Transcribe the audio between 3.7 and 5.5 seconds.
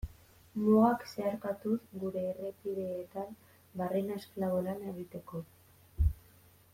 barrena esklabo lana egiteko.